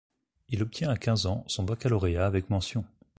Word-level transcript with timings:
Il 0.49 0.63
obtient 0.63 0.89
à 0.89 0.97
quinze 0.97 1.27
ans 1.27 1.43
son 1.45 1.61
baccalauréat 1.61 2.25
avec 2.25 2.49
mention. 2.49 2.83